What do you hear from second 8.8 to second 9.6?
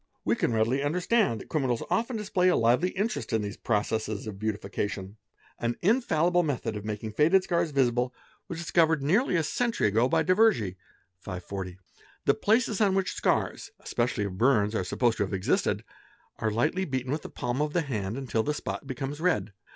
DISGUISING THE FACE 299 nearly a